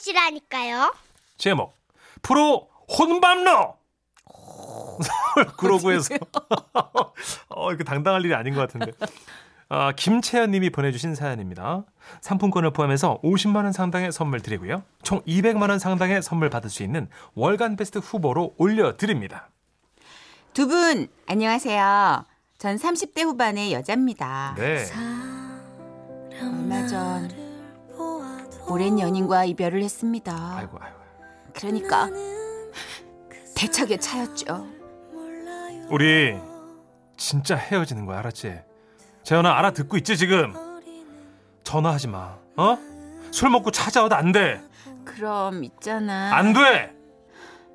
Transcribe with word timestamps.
만나보시라니까요. 0.00 0.94
제목 1.36 1.76
프로 2.22 2.68
혼밥러 2.88 3.76
구로구에서 5.56 6.14
어, 7.48 7.68
이렇게 7.70 7.84
당당할 7.84 8.24
일이 8.24 8.34
아닌 8.34 8.54
것 8.54 8.60
같은데 8.60 8.92
아, 9.68 9.92
김채연 9.92 10.50
님이 10.50 10.70
보내주신 10.70 11.14
사연입니다. 11.14 11.84
상품권을 12.22 12.72
포함해서 12.72 13.20
50만 13.22 13.56
원 13.56 13.72
상당의 13.72 14.10
선물 14.12 14.40
드리고요. 14.40 14.82
총 15.02 15.22
200만 15.22 15.70
원 15.70 15.78
상당의 15.78 16.22
선물 16.22 16.50
받을 16.50 16.68
수 16.70 16.82
있는 16.82 17.08
월간 17.34 17.76
베스트 17.76 17.98
후보로 17.98 18.54
올려드립니다. 18.58 19.48
두 20.52 20.66
분 20.66 21.06
안녕하세요. 21.28 22.24
전 22.58 22.76
30대 22.76 23.22
후반의 23.22 23.72
여자입니다. 23.72 24.54
네. 24.58 24.84
얼마 26.42 26.86
전 26.86 27.28
오랜 28.70 29.00
연인과 29.00 29.44
이별을 29.46 29.82
했습니다. 29.82 30.32
아이고 30.56 30.78
아이고. 30.80 30.98
그러니까 31.54 32.08
대차게 33.56 33.96
차였죠. 33.98 34.68
우리 35.88 36.38
진짜 37.16 37.56
헤어지는 37.56 38.06
거야 38.06 38.20
알았지? 38.20 38.60
재현아 39.24 39.58
알아듣고 39.58 39.96
있지 39.98 40.16
지금? 40.16 40.54
전화하지 41.64 42.08
마. 42.08 42.38
어? 42.56 42.78
술 43.32 43.50
먹고 43.50 43.72
찾아와도 43.72 44.14
안 44.14 44.30
돼. 44.30 44.62
그럼 45.04 45.64
있잖아. 45.64 46.34
안 46.36 46.52
돼. 46.52 46.94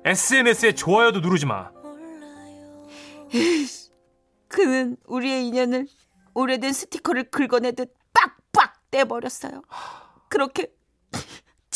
SNS에 0.04 0.74
좋아요도 0.74 1.20
누르지 1.20 1.44
마. 1.44 1.70
그는 4.48 4.96
우리의 5.06 5.46
인연을 5.48 5.86
오래된 6.32 6.72
스티커를 6.72 7.30
긁어내듯 7.30 7.92
빡빡 8.14 8.90
떼버렸어요. 8.90 9.62
그렇게 10.28 10.68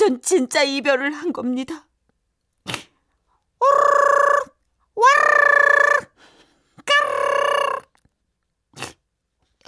전 0.01 0.23
진짜 0.23 0.63
이별을 0.63 1.13
한 1.13 1.31
겁니다. 1.31 1.87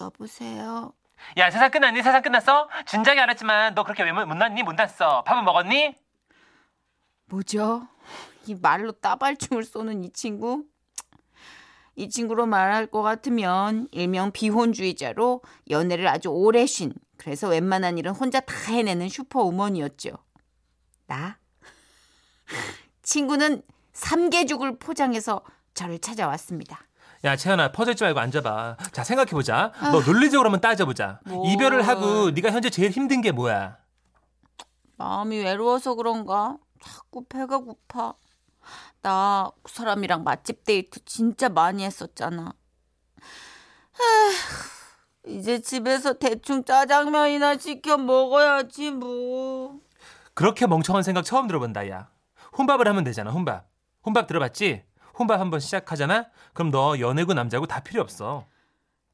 여보세요. 0.01 0.93
야 1.37 1.51
세상 1.51 1.71
끝났니? 1.71 2.03
세상 2.03 2.23
끝났어? 2.23 2.69
진작에 2.87 3.19
알았지만 3.21 3.75
너 3.75 3.85
그렇게 3.85 4.03
왜 4.03 4.13
못 4.13 4.35
났니? 4.35 4.63
못 4.63 4.73
났어. 4.75 5.23
밥은 5.25 5.45
먹었니? 5.45 5.95
뭐죠? 7.27 7.87
이 8.47 8.55
말로 8.55 8.93
따발춤을 8.93 9.65
쏘는 9.65 10.03
이 10.05 10.13
친구? 10.13 10.65
이 11.95 12.09
친구로 12.09 12.47
말할 12.47 12.87
것 12.87 13.03
같으면 13.03 13.89
일명 13.91 14.33
비혼주의자로 14.33 15.43
연애를 15.71 16.09
아주 16.09 16.29
오래 16.29 16.67
쉰 16.67 16.93
그래서 17.17 17.49
웬만한 17.49 17.99
일은 17.99 18.13
혼자 18.13 18.41
다 18.41 18.55
해내는 18.73 19.09
슈퍼우먼이었죠. 19.09 20.11
나? 21.07 21.39
친구는 23.03 23.63
삼계죽을 23.93 24.79
포장해서 24.79 25.43
저를 25.75 25.99
찾아왔습니다. 25.99 26.81
야 27.25 27.37
채연아 27.37 27.73
퍼질지 27.73 28.03
말고 28.05 28.19
앉아봐. 28.19 28.77
자 28.91 29.05
생각해보자. 29.05 29.73
너 29.93 30.01
논리적으로 30.01 30.49
한번 30.49 30.61
따져보자. 30.61 31.21
뭐. 31.27 31.49
이별을 31.49 31.87
하고 31.87 32.31
네가 32.31 32.51
현재 32.51 32.69
제일 32.71 32.91
힘든 32.91 33.21
게 33.21 33.31
뭐야? 33.31 33.79
마음이 34.97 35.39
외로워서 35.39 35.95
그런가? 35.95 36.57
자꾸 36.83 37.25
배가 37.29 37.59
고파. 37.59 38.15
나 39.03 39.51
그 39.63 39.73
사람이랑 39.73 40.25
맛집 40.25 40.65
데이트 40.65 41.05
진짜 41.05 41.49
많이 41.49 41.85
했었잖아. 41.85 42.53
에휴, 44.01 45.37
이제 45.39 45.61
집에서 45.61 46.15
대충 46.15 46.65
짜장면이나 46.65 47.59
시켜 47.59 47.97
먹어야지 47.97 48.91
뭐. 48.93 49.81
그렇게 50.35 50.67
멍청한 50.67 51.03
생각 51.03 51.25
처음 51.25 51.47
들어본다 51.47 51.89
야. 51.91 52.11
혼밥을 52.57 52.89
하면 52.89 53.05
되잖아 53.05 53.31
혼밥. 53.31 53.69
혼밥 54.05 54.27
들어봤지? 54.27 54.85
혼밥 55.19 55.39
한번 55.41 55.61
시작하잖아? 55.61 56.27
그럼 56.55 56.71
너 56.71 56.99
연애고 56.99 57.35
남자고 57.35 57.67
다 57.67 57.81
필요 57.81 58.03
없어. 58.03 58.47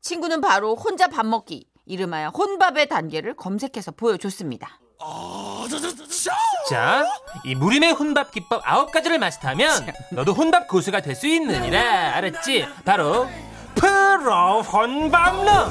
친구는 0.00 0.40
바로 0.40 0.76
혼자 0.76 1.08
밥 1.08 1.26
먹기 1.26 1.68
이름하여 1.86 2.28
혼밥의 2.28 2.88
단계를 2.88 3.34
검색해서 3.36 3.92
보여줬습니다. 3.92 4.80
자, 6.68 7.04
이 7.44 7.54
무림의 7.54 7.92
혼밥 7.92 8.30
기법 8.32 8.62
아홉 8.64 8.90
가지를 8.90 9.18
마스터하면 9.18 9.92
너도 10.12 10.32
혼밥 10.34 10.68
고수가 10.68 11.00
될 11.00 11.14
수 11.14 11.26
있느니라. 11.26 12.14
알았지? 12.16 12.66
바로 12.84 13.28
프로 13.74 14.62
혼밥러. 14.62 15.70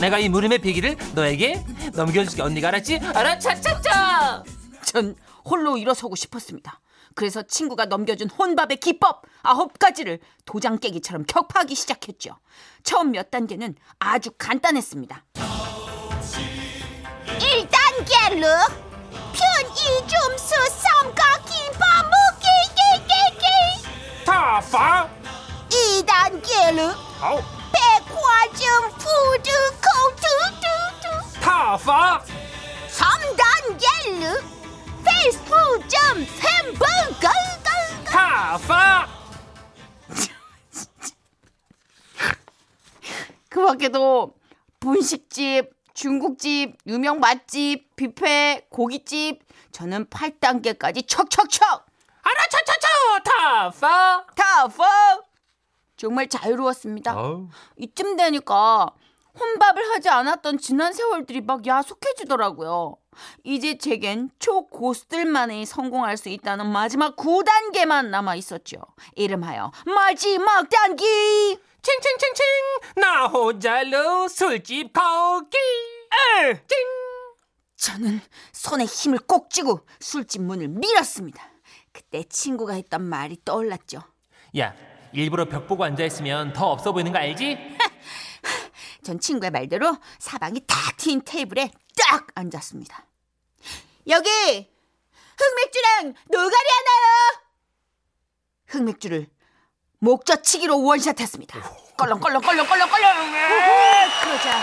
내가 0.00 0.18
이 0.18 0.28
무림의 0.28 0.58
비기를 0.58 0.96
너에게 1.14 1.64
넘겨줄게 1.94 2.42
언니가 2.42 2.68
알았지? 2.68 2.98
알아차차차. 3.14 4.44
전 4.84 5.14
홀로 5.44 5.78
일어서고 5.78 6.14
싶었습니다. 6.14 6.80
그래서 7.14 7.42
친구가 7.42 7.86
넘겨준 7.86 8.28
혼밥의 8.30 8.76
기법 8.78 9.22
아홉 9.42 9.78
가지를 9.78 10.18
도장 10.44 10.78
깨기처럼 10.78 11.24
격파하기 11.26 11.74
시작했죠. 11.74 12.36
처음 12.82 13.12
몇 13.12 13.30
단계는 13.30 13.74
아주 13.98 14.30
간단했습니다. 14.36 15.24
1단계로 17.38 18.46
편의점서 19.32 20.54
삼각김밥 20.70 22.04
먹기 22.04 22.48
타파. 24.28 25.08
2단계로 25.70 26.94
아우. 27.20 27.40
백화점 27.72 28.90
푸드 28.98 29.50
코트 29.80 30.26
두두 30.60 31.40
타파. 31.40 32.22
3단계로 32.90 34.42
패스트푸드점 35.04 36.26
햄버거 36.40 37.28
타파. 38.04 39.08
그 43.48 43.64
밖에도 43.66 44.34
분식집, 44.80 45.70
중국집, 45.98 46.76
유명 46.86 47.18
맛집, 47.18 47.96
뷔페, 47.96 48.68
고깃집 48.70 49.40
저는 49.72 50.06
8단계까지 50.06 51.08
척척척 51.08 51.86
알아 52.22 52.46
차차차 52.48 52.88
타파. 53.24 54.26
타퍼 54.36 54.84
정말 55.96 56.28
자유로웠습니다. 56.28 57.18
어우. 57.18 57.48
이쯤 57.78 58.14
되니까 58.14 58.92
혼밥을 59.40 59.90
하지 59.90 60.08
않았던 60.08 60.58
지난 60.58 60.92
세월들이 60.92 61.40
막 61.40 61.66
야속해지더라고요. 61.66 62.96
이제 63.42 63.76
제겐 63.76 64.30
초고수들만이 64.38 65.66
성공할 65.66 66.16
수 66.16 66.28
있다는 66.28 66.66
마지막 66.66 67.16
9단계만 67.16 68.06
남아 68.06 68.36
있었죠. 68.36 68.76
이름하여 69.16 69.72
마지막 69.84 70.68
단계. 70.70 71.58
칭칭칭칭 71.82 72.44
나 72.96 73.26
혼자로 73.26 74.28
술집 74.28 74.92
거기. 74.92 75.56
저는 77.76 78.20
손에 78.52 78.84
힘을 78.84 79.18
꼭 79.20 79.50
쥐고 79.50 79.86
술집 80.00 80.42
문을 80.42 80.68
밀었습니다. 80.68 81.48
그때 81.92 82.24
친구가 82.24 82.74
했던 82.74 83.02
말이 83.02 83.38
떠올랐죠. 83.44 84.02
야, 84.58 84.74
일부러 85.12 85.48
벽 85.48 85.66
보고 85.66 85.84
앉아 85.84 86.04
있으면 86.04 86.52
더 86.52 86.66
없어 86.70 86.92
보이는 86.92 87.12
거 87.12 87.18
알지? 87.18 87.56
전 89.02 89.20
친구의 89.20 89.50
말대로 89.50 89.96
사방이 90.18 90.60
탁 90.66 90.96
트인 90.96 91.22
테이블에 91.24 91.70
딱 91.96 92.26
앉았습니다. 92.34 93.06
여기 94.08 94.28
흑맥주랑 95.38 96.14
노가리 96.30 96.66
하나요. 96.76 97.42
흑맥주를 98.66 99.28
목젖치기로 100.00 100.82
원샷했습니다. 100.82 101.60
껄렁껄렁 101.96 102.40
껄렁껄렁 102.42 102.88
껄렁. 102.88 103.14
그러자 104.22 104.60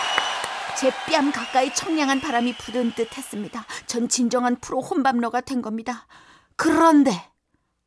제 0.80 0.92
뺨 1.10 1.32
가까이 1.32 1.74
청량한 1.74 2.20
바람이 2.22 2.56
부는 2.58 2.94
듯했습니다. 2.96 3.66
전 3.86 4.10
진정한 4.10 4.58
프로 4.58 4.82
혼밥러가 4.82 5.42
된 5.42 5.62
겁니다. 5.62 6.08
그런데 6.56 7.12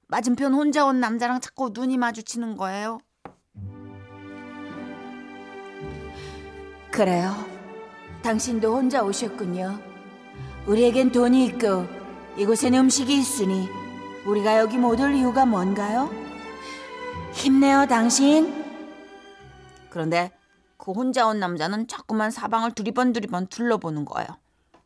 맞은편 0.09 0.55
혼자 0.55 0.85
온 0.87 1.01
남자랑 1.01 1.41
자꾸 1.41 1.71
눈이 1.73 1.97
마주치는 1.99 2.57
거예요. 2.57 2.99
그래요. 6.91 7.35
당신도 8.23 8.75
혼자 8.75 9.03
오셨군요. 9.03 9.79
우리에겐 10.67 11.13
돈이 11.13 11.45
있고 11.47 11.87
이곳엔 12.37 12.75
음식이 12.75 13.15
있으니 13.15 13.69
우리가 14.25 14.59
여기 14.59 14.77
못 14.77 15.01
올 15.01 15.15
이유가 15.15 15.47
뭔가요? 15.47 16.11
힘내요, 17.33 17.87
당신. 17.87 18.65
그런데 19.91 20.31
그 20.77 20.93
혼자 20.93 21.27
온 21.27 21.39
남자는 21.41 21.89
자꾸만 21.89 22.31
사방을 22.31 22.73
두리번 22.73 23.13
두리번 23.13 23.49
둘러보는 23.49 24.05
거예요. 24.05 24.29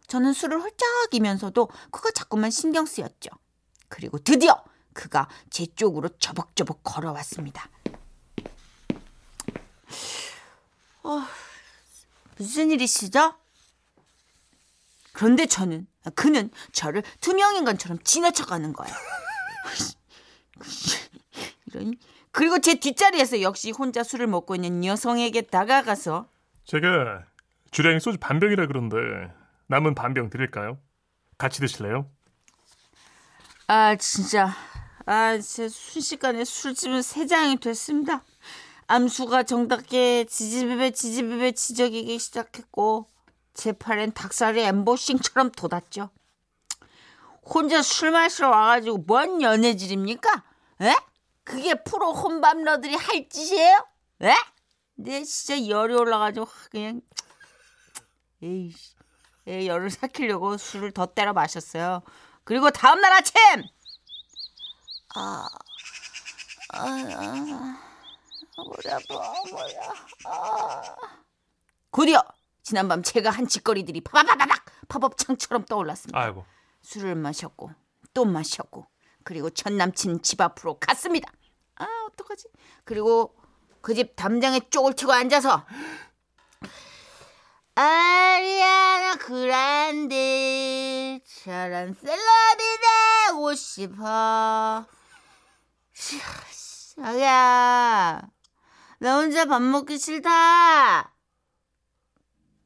저는 0.06 0.32
술을 0.32 0.60
홀짝이면서도 0.60 1.68
그가 1.90 2.10
자꾸만 2.10 2.50
신경 2.50 2.86
쓰였죠. 2.86 3.30
그리고 3.88 4.18
드디어 4.18 4.62
그가 4.92 5.28
제 5.50 5.66
쪽으로 5.66 6.08
저벅저벅 6.18 6.80
걸어왔습니다. 6.82 7.68
어, 11.04 11.22
무슨 12.36 12.70
일이시죠? 12.70 13.34
그런데 15.12 15.46
저는 15.46 15.86
그는 16.14 16.50
저를 16.72 17.02
투명 17.20 17.56
인간처럼 17.56 17.98
지나쳐가는 18.02 18.72
거예요. 18.72 18.94
이런 21.66 21.94
그리고 22.32 22.58
제 22.58 22.74
뒷자리에서 22.74 23.42
역시 23.42 23.70
혼자 23.70 24.02
술을 24.02 24.26
먹고 24.26 24.54
있는 24.54 24.84
여성에게 24.84 25.42
다가가서 25.42 26.26
제가 26.64 27.24
주량이 27.70 28.00
소주 28.00 28.18
반병이라 28.18 28.66
그런데 28.66 28.96
남은 29.66 29.94
반병 29.94 30.30
드릴까요? 30.30 30.78
같이 31.38 31.60
드실래요? 31.60 32.06
아 33.66 33.96
진짜 33.96 34.52
아 35.06 35.38
제 35.38 35.68
순식간에 35.68 36.44
술집은 36.44 37.02
세 37.02 37.26
장이 37.26 37.56
됐습니다. 37.56 38.22
암수가 38.86 39.44
정답게 39.44 40.24
지지배배 40.24 40.90
지지배배 40.92 41.52
지저귀기 41.52 42.18
시작했고 42.18 43.08
제 43.54 43.72
팔엔 43.72 44.12
닭살이 44.12 44.60
엠보싱처럼 44.62 45.50
돋았죠. 45.52 46.10
혼자 47.44 47.82
술 47.82 48.10
마시러 48.12 48.50
와가지고 48.50 48.98
뭔 49.06 49.42
연애질입니까? 49.42 50.42
에? 50.82 50.94
그게 51.44 51.74
프로 51.74 52.12
혼밥러들이 52.12 52.94
할 52.94 53.28
짓이에요? 53.28 53.86
에? 54.22 54.34
내 54.94 55.24
진짜 55.24 55.66
열이 55.68 55.94
올라가지고 55.94 56.46
그냥 56.70 57.00
에이씨 58.42 58.94
에 59.48 59.66
열을 59.66 59.90
삭히려고 59.90 60.56
술을 60.56 60.92
더 60.92 61.06
때려 61.06 61.32
마셨어요. 61.32 62.02
그리고 62.44 62.70
다음날 62.70 63.12
아침 63.12 63.34
아, 65.14 65.48
아, 66.70 66.78
아, 66.78 67.78
머리 68.56 68.90
아파, 68.90 69.34
머리 69.50 69.76
아. 70.24 70.96
곧이어 71.90 72.22
지난밤 72.62 73.02
제가 73.02 73.30
한 73.30 73.46
짓거리들이 73.48 74.00
파바바바박 74.02 74.64
팝업창처럼 74.88 75.64
떠올랐습니다. 75.66 76.18
아이고. 76.18 76.46
술을 76.82 77.16
마셨고 77.16 77.72
또 78.14 78.24
마셨고 78.24 78.86
그리고 79.24 79.50
전 79.50 79.76
남친 79.76 80.22
집 80.22 80.40
앞으로 80.40 80.78
갔습니다. 80.78 81.30
아 81.76 81.86
어떡하지? 82.12 82.48
그리고 82.84 83.34
그 83.80 83.94
집 83.94 84.14
담장에 84.16 84.60
쪽을 84.70 84.94
치고 84.94 85.12
앉아서 85.12 85.64
아리아나 87.74 89.16
그란데 89.16 91.20
저런 91.42 91.94
샐러리 91.94 92.78
내고 93.28 93.54
싶어. 93.54 94.84
자기야, 96.94 98.22
나 98.98 99.16
혼자 99.16 99.46
밥 99.46 99.62
먹기 99.62 99.98
싫다. 99.98 101.14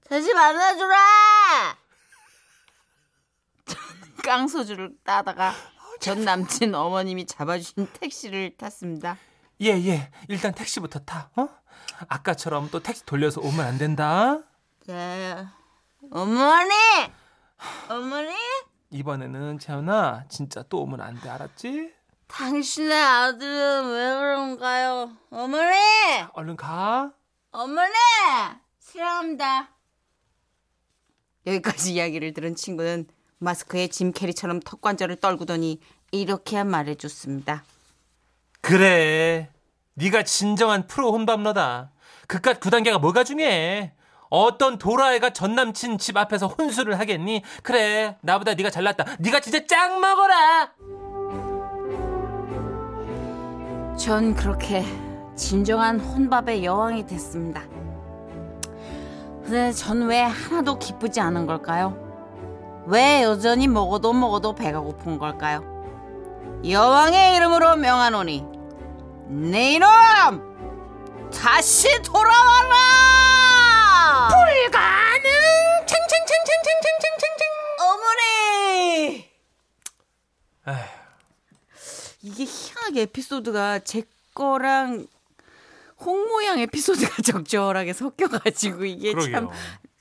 다시 0.09 0.35
만나주라. 0.35 0.97
깡소주를 4.25 4.97
따다가 5.05 5.55
전 6.01 6.25
남친 6.25 6.75
어머님이 6.75 7.27
잡아주신 7.27 7.89
택시를 7.93 8.57
탔습니다. 8.57 9.19
예, 9.63 9.69
예. 9.69 10.11
일단 10.29 10.53
택시부터 10.55 11.01
타. 11.01 11.31
어? 11.37 11.49
아까처럼 12.09 12.71
또 12.71 12.81
택시 12.81 13.05
돌려서 13.07 13.41
오면 13.41 13.61
안 13.61 13.79
된다. 13.79 14.41
자, 14.87 15.53
어머니, 16.11 16.71
어머니, 17.89 18.31
이번에는 18.91 19.59
채연아 19.59 20.25
진짜 20.29 20.63
또 20.69 20.83
오면 20.83 21.01
안 21.01 21.19
돼. 21.21 21.29
알았지? 21.29 21.93
당신의 22.29 22.93
아들은 22.93 23.91
왜 23.93 24.17
그런가요? 24.17 25.17
어머니, 25.31 25.77
얼른 26.35 26.57
가. 26.57 27.13
어머니, 27.51 27.95
싫어합니다. 28.81 29.71
여기까지 31.47 31.95
이야기를 31.95 32.35
들은 32.35 32.55
친구는 32.57 33.07
마스크에 33.39 33.89
짐 33.89 34.13
캐리처럼 34.13 34.61
턱관절을 34.61 35.17
떨구더니 35.17 35.81
이렇게 36.13 36.63
말해줬습니다. 36.65 37.65
그래. 38.61 39.51
네가 39.95 40.25
진정한 40.25 40.87
프로 40.87 41.13
혼밥러다. 41.13 41.91
그깟 42.27 42.61
그 42.61 42.71
단계가 42.71 42.99
뭐가 42.99 43.25
중요해? 43.25 43.93
어떤 44.29 44.77
도라애가 44.79 45.31
전 45.31 45.55
남친 45.55 45.99
집 45.99 46.17
앞에서 46.17 46.49
혼술을 46.49 46.99
하겠니? 46.99 47.43
그래. 47.63 48.17
나보다 48.23 48.55
네가 48.55 48.71
잘났다. 48.71 49.05
네가 49.21 49.41
진짜 49.41 49.65
짱 49.67 50.01
먹어라. 50.01 50.73
전 53.97 54.35
그렇게 54.35 54.85
진정한 55.37 56.01
혼밥의 56.01 56.65
여왕이 56.65 57.07
됐습니다. 57.07 57.63
근데 59.45 59.71
전 59.73 60.03
왜 60.09 60.23
하나도 60.23 60.79
기쁘지 60.79 61.21
않은 61.21 61.47
걸까요? 61.47 62.06
왜 62.87 63.23
여전히 63.23 63.67
먹어도 63.67 64.13
먹어도 64.13 64.55
배가 64.55 64.81
고픈 64.81 65.19
걸까요? 65.19 65.65
여왕의 66.69 67.37
이름으로 67.37 67.77
명하노니 67.77 68.45
내 69.29 69.73
이놈 69.75 69.89
다시 71.33 71.89
돌아와라! 72.03 72.75
불가능! 74.29 75.31
챙챙챙챙챙챙챙챙 75.87 77.49
어머니! 77.81 79.31
에휴. 80.69 80.77
이게 82.23 82.45
희한하게 82.45 83.03
에피소드가 83.03 83.81
제 83.81 84.03
거랑 84.35 85.07
홍 85.99 86.29
모양 86.29 86.59
에피소드가 86.61 87.23
적절하게 87.23 87.93
섞여가지고 87.93 88.85
이게 88.85 89.13
참 89.13 89.21
그러게요. 89.23 89.53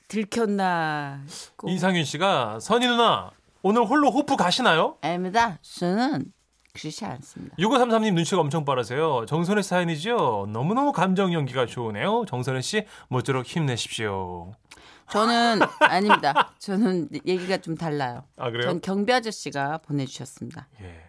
들켰나 0.08 1.22
싶고 1.26 1.68
이상윤 1.68 2.04
씨가 2.04 2.60
선희 2.60 2.86
누나 2.86 3.30
오늘 3.62 3.84
홀로 3.84 4.10
호프 4.10 4.36
가시나요? 4.36 4.96
아닙니다. 5.00 5.58
저는 5.62 6.32
그렇지 6.72 7.04
않습니다. 7.04 7.56
6533님 7.58 8.14
눈치가 8.14 8.40
엄청 8.40 8.64
빠르세요. 8.64 9.24
정선혜 9.26 9.62
사연이죠. 9.62 10.46
너무너무 10.52 10.92
감정 10.92 11.32
연기가 11.32 11.66
좋으네요. 11.66 12.24
정선혜 12.28 12.60
씨 12.60 12.86
모쪼록 13.08 13.46
힘내십시오. 13.46 14.52
저는 15.10 15.60
아닙니다. 15.80 16.54
저는 16.58 17.08
얘기가 17.26 17.56
좀 17.58 17.76
달라요. 17.76 18.24
아 18.36 18.50
그래요? 18.50 18.70
전 18.70 18.80
경비 18.80 19.12
아저씨가 19.12 19.78
보내주셨습니다. 19.78 20.68
예. 20.82 21.02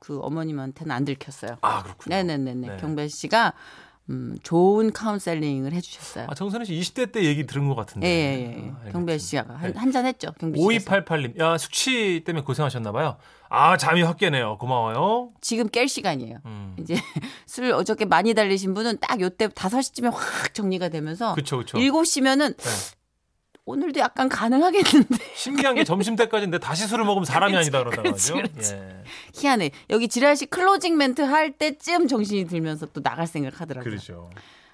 그 0.00 0.18
어머님한테는 0.20 0.90
안 0.90 1.04
들켰어요. 1.04 1.56
아 1.60 1.82
그렇군요. 1.82 2.16
네네네네. 2.16 2.68
네. 2.68 2.76
경비 2.78 3.02
아저씨가 3.02 3.52
음, 4.10 4.36
좋은 4.42 4.92
카운셀링을 4.92 5.72
해주셨어요. 5.72 6.26
아 6.28 6.34
정선혜 6.34 6.64
씨 6.64 6.74
20대 6.74 7.12
때 7.12 7.24
얘기 7.24 7.46
들은 7.46 7.68
것 7.68 7.74
같은데. 7.74 8.06
예, 8.06 8.10
예, 8.10 8.64
예. 8.66 8.70
아, 8.70 8.90
경비 8.90 9.12
알겠습니다. 9.12 9.12
아저씨가 9.12 9.54
한, 9.54 9.72
네. 9.72 9.78
한잔 9.78 10.06
했죠. 10.06 10.32
경비 10.38 10.60
씨. 10.60 10.66
5288님, 10.66 11.38
야 11.38 11.56
숙취 11.56 12.22
때문에 12.24 12.44
고생하셨나봐요. 12.44 13.16
아 13.48 13.76
잠이 13.76 14.02
확 14.02 14.16
깨네요. 14.16 14.58
고마워요. 14.58 15.30
지금 15.40 15.68
깰 15.68 15.86
시간이에요. 15.88 16.38
음. 16.46 16.74
이제 16.80 16.96
술 17.46 17.70
어저께 17.72 18.04
많이 18.06 18.34
달리신 18.34 18.74
분은 18.74 18.98
딱 19.00 19.20
요때 19.20 19.48
5시쯤에 19.48 20.10
확 20.12 20.52
정리가 20.54 20.88
되면서 20.88 21.34
그쵸 21.34 21.58
그쵸. 21.58 21.78
7시면은 21.78 22.56
네. 22.56 22.70
오늘도 23.64 24.00
약간 24.00 24.28
가능하겠는데 24.28 25.16
신기한 25.36 25.74
게 25.76 25.84
점심 25.84 26.16
때까지인데 26.16 26.58
다시 26.58 26.86
술을 26.86 27.04
먹으면 27.04 27.24
사람이 27.24 27.56
아니다 27.56 27.78
그러다가죠. 27.84 28.34
그렇지, 28.34 28.52
그렇지. 28.52 28.74
예. 28.74 29.04
희한해. 29.34 29.70
여기 29.90 30.08
지라시 30.08 30.46
클로징 30.46 30.96
멘트 30.96 31.22
할 31.22 31.52
때쯤 31.52 32.08
정신이 32.08 32.46
들면서 32.46 32.86
또 32.86 33.00
나갈 33.02 33.26
생각 33.26 33.60
하더라고요. 33.60 33.88
그렇죠. 33.88 34.30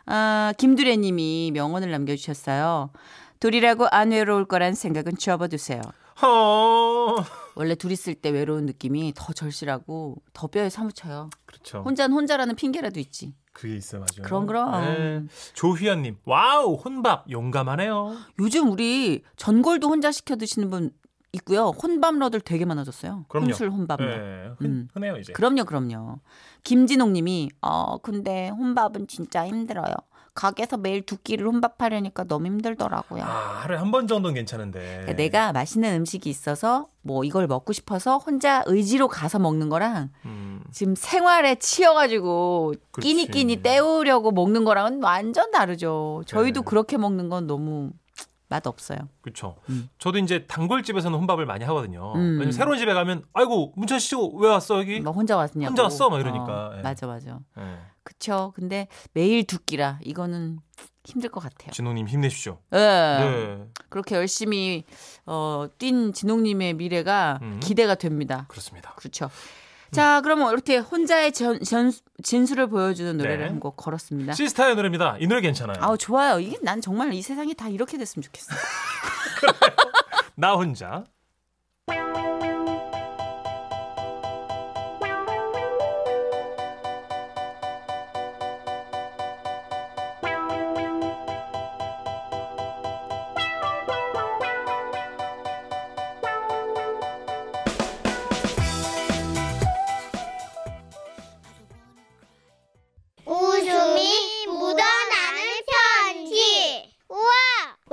아, 0.07 0.55
김두래 0.57 0.97
님이 0.97 1.51
명언을 1.53 1.91
남겨주셨어요. 1.91 2.91
둘이라고 3.41 3.89
안 3.91 4.11
외로울 4.13 4.47
거란 4.47 4.75
생각은 4.75 5.19
접어두세요. 5.19 5.83
어. 6.23 7.17
원래 7.59 7.75
둘 7.75 7.91
있을 7.91 8.15
때 8.15 8.31
외로운 8.31 8.67
느낌이 8.67 9.15
더 9.17 9.33
절실하고 9.33 10.23
더 10.33 10.47
뼈에 10.47 10.71
사무쳐요. 10.71 11.29
그렇죠. 11.45 11.83
혼자는 11.85 12.15
혼자라는 12.15 12.55
핑계라도 12.55 13.01
있지. 13.01 13.35
그게 13.53 13.75
있어요, 13.75 14.03
맞아요. 14.03 14.23
그럼, 14.23 14.47
그럼. 14.47 14.81
네. 14.85 15.27
조휘연님, 15.55 16.19
와우, 16.25 16.75
혼밥 16.75 17.29
용감하네요. 17.29 18.17
요즘 18.39 18.71
우리 18.71 19.25
전골도 19.35 19.89
혼자 19.89 20.13
시켜 20.13 20.37
드시는 20.37 20.71
분 20.71 20.93
있고요. 21.33 21.71
혼밥러들 21.71 22.43
되게 22.43 22.65
많아졌어요. 22.65 23.25
그럼요. 23.27 23.47
혼술 23.47 23.71
혼밥러. 23.71 24.07
네, 24.07 24.51
흔, 24.59 24.67
음. 24.67 24.89
흔해요 24.95 25.17
이제. 25.17 25.33
그럼요, 25.33 25.65
그럼요. 25.65 26.21
김진옥 26.63 27.11
님이, 27.11 27.51
어, 27.61 27.99
근데 27.99 28.51
혼밥은 28.51 29.09
진짜 29.09 29.45
힘들어요. 29.45 29.95
가게에서 30.39 30.77
매일 30.77 31.03
두 31.03 31.17
끼를 31.17 31.47
혼밥하려니까 31.49 32.25
너무 32.25 32.47
힘들더라고요. 32.47 33.25
아, 33.25 33.61
하루에 33.63 33.77
한 33.77 33.91
번 33.91 34.07
정도는 34.07 34.35
괜찮은데. 34.35 34.79
그러니까 34.81 35.13
내가 35.15 35.53
맛있는 35.53 35.95
음식이 35.97 36.31
있어서 36.31 36.87
뭐 37.03 37.25
이걸 37.25 37.49
먹고 37.49 37.73
싶어서 37.73 38.19
혼자 38.19 38.63
의지로 38.67 39.09
가서 39.09 39.39
먹는 39.41 39.69
거랑 39.69 40.11
음, 40.27 40.63
지금 40.71 40.95
생활에 40.95 41.57
치여가지고. 41.57 42.75
끼니끼니 43.01 43.57
때우려고 43.63 44.31
먹는 44.31 44.65
거랑은 44.65 45.03
완전 45.03 45.51
다르죠. 45.51 46.23
저희도 46.27 46.61
네. 46.61 46.65
그렇게 46.65 46.97
먹는 46.97 47.29
건 47.29 47.47
너무 47.47 47.91
맛 48.49 48.67
없어요. 48.67 48.99
그렇죠. 49.21 49.57
음. 49.69 49.89
저도 49.99 50.19
이제 50.19 50.47
단골집에서는 50.47 51.19
혼밥을 51.19 51.45
많이 51.47 51.65
하거든요. 51.67 52.13
음. 52.15 52.33
왜냐면 52.35 52.53
새로운 52.53 52.79
집에 52.79 52.93
가면 52.95 53.25
아이고 53.35 53.73
문천 53.77 53.99
씨 53.99 54.17
왜 54.17 54.49
왔어 54.49 54.79
여기? 54.79 55.01
뭐 55.01 55.13
혼자 55.13 55.37
왔냐고. 55.37 55.67
혼자 55.69 55.83
왔어? 55.83 56.09
막 56.11 56.19
이러니까. 56.21 56.69
어, 56.69 56.75
예. 56.79 56.81
맞아 56.83 57.07
맞아. 57.07 57.39
예. 57.59 57.63
그쵸. 58.03 58.53
근데 58.55 58.89
매일 59.13 59.45
두 59.47 59.59
끼라 59.59 59.99
이거는 60.03 60.61
힘들 61.05 61.31
것 61.31 61.41
같아요. 61.41 61.71
진호님 61.73 62.09
힘내십시오. 62.09 62.59
예. 62.73 62.77
네. 62.79 63.65
그렇게 63.91 64.15
열심히 64.17 64.85
어, 65.27 65.67
뛴 65.79 66.13
진홍님의 66.13 66.75
미래가 66.75 67.39
음. 67.43 67.61
기대가 67.63 67.95
됩니다. 67.95 68.47
그렇습니다. 68.49 68.95
그렇죠. 68.97 69.29
자, 69.91 70.21
그러면 70.23 70.53
이렇게 70.53 70.79
혼자의 70.79 71.33
전, 71.33 71.61
전, 71.63 71.93
진수를 72.23 72.69
보여주는 72.69 73.17
노래를 73.17 73.39
네. 73.39 73.45
한곡 73.51 73.77
걸었습니다. 73.77 74.35
시스타의 74.35 74.75
노래입니다. 74.77 75.17
이 75.21 75.27
노래 75.27 75.41
괜찮아요. 75.41 75.79
아우 75.81 75.97
좋아요. 75.97 76.41
이게 76.41 76.59
난 76.63 76.81
정말 76.81 77.13
이 77.15 77.23
세상이 77.23 77.55
다 77.55 77.69
이렇게 77.69 77.97
됐으면 77.97 78.23
좋겠어. 78.23 78.55
나 80.35 80.55
혼자. 80.55 81.05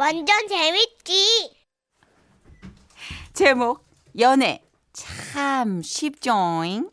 완전 0.06 0.48
재밌지. 0.48 1.66
제목 3.34 3.84
연애 4.20 4.64
참 4.94 5.82
쉽죠잉. 5.82 6.92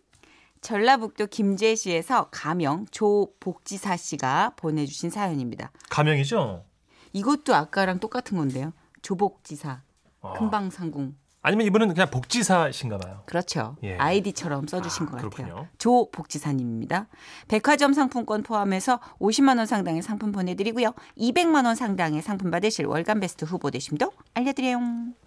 전라북도 0.63 1.27
김제시에서 1.27 2.31
가명 2.31 2.87
조복지사 2.91 3.99
씨가 3.99 4.55
보내주신 4.57 5.11
사연입니다. 5.11 5.73
가명이죠? 5.91 6.65
이것도 7.13 7.55
아까랑 7.55 8.01
똑같은 8.01 8.39
건데요. 8.39 8.73
조복지사 9.03 9.83
어. 10.23 10.33
금방상궁 10.33 11.15
아니면 11.45 11.67
이분은 11.67 11.89
그냥 11.89 12.09
복지사신가 12.09 12.99
봐요. 12.99 13.23
그렇죠. 13.27 13.77
예. 13.83 13.97
아이디처럼 13.97 14.69
써주신 14.69 15.07
아, 15.07 15.11
것 15.11 15.17
같아요. 15.17 15.31
그렇군요. 15.31 15.69
조 15.77 16.09
복지사님입니다. 16.13 17.09
백화점 17.49 17.93
상품권 17.93 18.45
포함해서 18.45 19.01
50만 19.19 19.59
원 19.59 19.67
상당의 19.67 20.03
상품 20.03 20.31
보내드리고요. 20.31 20.95
200만 21.19 21.67
원 21.67 21.75
상당의 21.75 22.23
상품 22.23 22.53
받으실 22.53 22.87
월간 22.87 23.19
베스트 23.19 23.45
후보 23.45 23.73
되심도 23.73 24.13
알려드려요. 24.35 24.79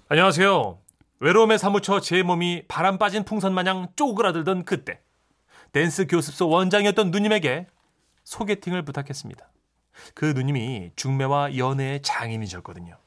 안녕하세요. 0.08 0.78
외로움에 1.20 1.58
사무쳐 1.58 2.00
제 2.00 2.24
몸이 2.24 2.64
바람 2.70 2.98
빠진 2.98 3.26
풍선 3.26 3.54
마냥 3.54 3.90
쪼그라들던 3.98 4.64
그때 4.64 5.02
댄스 5.74 6.08
교습소 6.08 6.48
원장이었던 6.48 7.12
누님에게 7.12 7.68
소개팅을 8.24 8.86
부탁했습니다. 8.86 9.52
그 10.14 10.26
누님이 10.26 10.92
중매와 10.96 11.58
연애의 11.58 12.02
장인이셨거든요. 12.02 12.98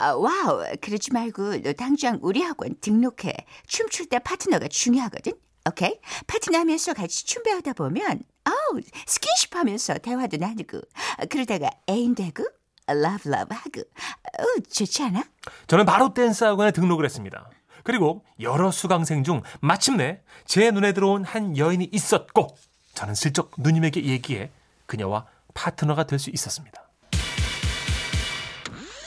아, 0.00 0.14
와우, 0.14 0.64
그러지 0.80 1.12
말고 1.12 1.60
너 1.62 1.72
당장 1.74 2.18
우리 2.22 2.40
학원 2.42 2.74
등록해. 2.80 3.34
춤출 3.66 4.06
때 4.06 4.18
파트너가 4.18 4.68
중요하거든. 4.68 5.32
오케이? 5.68 6.00
파트너 6.26 6.58
하면서 6.58 6.94
같이 6.94 7.26
춤 7.26 7.42
배우다 7.42 7.74
보면 7.74 8.22
어우, 8.46 8.80
스킨십 9.06 9.54
하면서 9.54 9.92
대화도 9.98 10.38
나누고 10.38 10.80
아, 11.18 11.26
그러다가 11.26 11.68
애인 11.88 12.14
되고 12.14 12.44
love 12.86 13.28
love 13.28 13.54
하고 13.54 13.80
어, 13.82 14.60
좋지 14.72 15.02
않아? 15.02 15.22
저는 15.66 15.84
바로 15.84 16.14
댄스 16.14 16.44
학원에 16.44 16.70
등록을 16.70 17.04
했습니다. 17.04 17.50
그리고 17.84 18.24
여러 18.40 18.70
수강생 18.70 19.22
중 19.22 19.42
마침내 19.60 20.22
제 20.46 20.70
눈에 20.70 20.92
들어온 20.94 21.24
한 21.24 21.56
여인이 21.58 21.90
있었고 21.92 22.56
저는 22.94 23.14
슬쩍 23.14 23.52
누님에게 23.58 24.04
얘기해 24.06 24.50
그녀와 24.86 25.26
파트너가 25.52 26.04
될 26.04 26.18
수 26.18 26.30
있었습니다. 26.30 26.89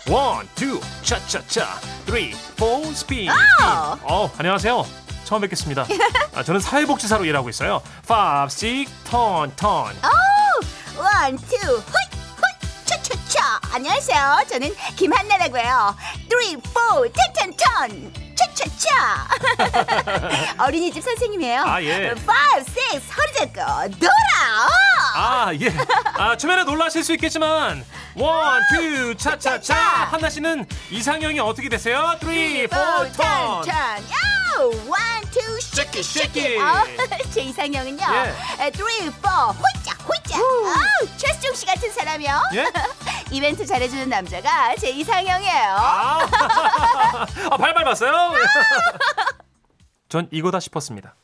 one, 0.10 0.48
two, 0.54 0.82
차차차, 1.02 1.80
three, 2.06 2.36
four, 2.58 2.84
스피드. 2.94 3.32
어, 4.02 4.30
안녕하세요. 4.38 4.86
처음 5.24 5.40
뵙겠습니다. 5.42 5.86
아, 6.36 6.44
저는 6.44 6.60
사회복지사로 6.60 7.24
일하고 7.24 7.48
있어요. 7.50 7.82
five, 8.06 8.50
six, 8.52 8.88
turn, 9.06 9.54
turn. 9.56 9.96
one, 10.98 11.38
two, 11.38 11.56
헛, 11.78 11.84
헛, 11.86 12.86
차차차. 12.86 13.62
안녕하세요. 13.74 14.40
저는 14.50 14.76
김한나라고요. 14.98 15.96
three, 16.30 16.58
four, 16.58 17.08
turn 17.10 17.33
turn 17.33 17.56
turn. 17.58 18.14
차차차. 18.36 19.28
어린이집 20.66 21.02
선생님이에요. 21.02 21.62
아, 21.62 21.82
예. 21.82 22.14
five, 22.26 22.66
six, 22.66 23.10
허리 23.16 23.34
잡고 23.54 24.00
돌아. 24.00 24.12
아, 25.16 25.54
예. 25.62 25.74
아, 26.18 26.36
초면에 26.36 26.64
놀라실 26.66 27.06
수 27.06 27.14
있겠지만 27.14 27.86
one, 28.16 28.62
two, 28.70 29.16
차차차. 29.16 29.76
한나 29.76 30.30
씨는 30.30 30.66
이상형이 30.92 31.40
어떻게 31.40 31.70
되세요? 31.70 32.16
three, 32.22 32.68
four, 32.68 32.76
turn. 32.76 33.12
turn. 33.14 33.68
야, 33.70 33.98
one, 34.60 35.00
two, 35.32 35.60
shake 35.62 36.04
it, 36.04 36.19
shake 36.19 36.43
it. 36.43 36.58
어, 36.60 36.84
제 37.34 37.42
이상형은요. 37.42 38.04
예. 38.14 38.72
three, 38.72 39.10
four, 39.10 39.30
홀짝. 39.30 40.04
아우, 40.34 41.08
최수종 41.18 41.54
씨 41.54 41.66
같은 41.66 41.92
사람이요. 41.92 42.42
예? 42.56 42.66
이벤트 43.32 43.66
잘해주는 43.66 44.10
남자가 44.10 44.76
제 44.76 44.90
이상형이에요. 44.90 45.76
아, 45.78 46.20
아 47.52 47.58
발발 47.58 47.84
봤어요? 47.84 48.34
전 50.10 50.28
이거다 50.32 50.60
싶었습니다. 50.60 51.16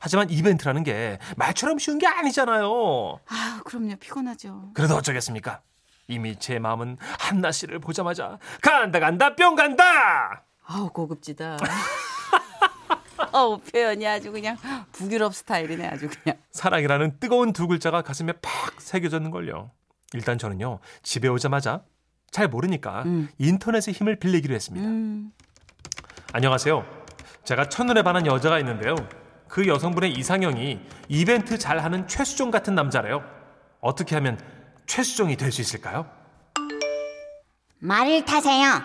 하지만 0.00 0.28
이벤트라는 0.30 0.82
게 0.82 1.18
말처럼 1.36 1.78
쉬운 1.78 1.98
게 1.98 2.06
아니잖아요. 2.06 3.20
아, 3.28 3.60
그럼요. 3.64 3.96
피곤하죠. 3.96 4.70
그래도 4.74 4.96
어쩌겠습니까? 4.96 5.60
이미 6.08 6.36
제 6.38 6.58
마음은 6.58 6.98
한나 7.18 7.50
씨를 7.52 7.78
보자마자 7.78 8.38
간다 8.62 9.00
간다 9.00 9.34
뿅 9.34 9.54
간다. 9.54 10.44
아우, 10.66 10.88
고급지다. 10.90 11.58
어우, 13.32 13.58
표현이 13.60 14.06
아주 14.06 14.32
그냥 14.32 14.56
북유럽 14.92 15.34
스타일이네, 15.34 15.86
아주 15.88 16.08
그냥. 16.08 16.38
사랑이라는 16.52 17.18
뜨거운 17.20 17.52
두 17.52 17.66
글자가 17.66 18.02
가슴에 18.02 18.32
팍 18.40 18.80
새겨졌는 18.80 19.30
걸요. 19.30 19.70
일단 20.12 20.38
저는요 20.38 20.78
집에 21.02 21.28
오자마자 21.28 21.82
잘 22.30 22.48
모르니까 22.48 23.02
음. 23.04 23.28
인터넷의 23.38 23.92
힘을 23.94 24.16
빌리기로 24.16 24.54
했습니다. 24.54 24.86
음, 24.86 25.32
안녕하세요. 26.32 26.84
제가 27.44 27.68
첫눈에 27.68 28.02
반한 28.02 28.26
여자가 28.26 28.58
있는데요. 28.60 28.94
그 29.48 29.66
여성분의 29.66 30.12
이상형이 30.12 30.80
이벤트 31.08 31.58
잘하는 31.58 32.08
최수종 32.08 32.50
같은 32.50 32.74
남자래요. 32.74 33.22
어떻게 33.80 34.14
하면 34.16 34.38
최수종이 34.86 35.36
될 35.36 35.50
수 35.52 35.60
있을까요? 35.60 36.08
말을 37.78 38.24
타세요. 38.24 38.80